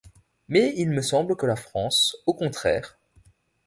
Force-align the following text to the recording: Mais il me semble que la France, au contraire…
Mais 0.47 0.73
il 0.77 0.89
me 0.89 1.03
semble 1.03 1.35
que 1.35 1.45
la 1.45 1.55
France, 1.55 2.17
au 2.25 2.33
contraire… 2.33 2.97